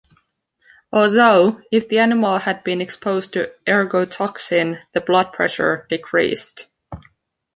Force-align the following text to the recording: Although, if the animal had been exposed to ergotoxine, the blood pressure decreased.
Although, 0.91 1.61
if 1.71 1.87
the 1.87 1.99
animal 1.99 2.39
had 2.39 2.63
been 2.63 2.81
exposed 2.81 3.33
to 3.33 3.53
ergotoxine, 3.67 4.81
the 4.93 4.99
blood 5.01 5.31
pressure 5.31 5.85
decreased. 5.91 6.65